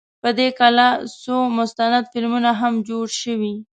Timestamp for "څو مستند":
1.21-2.03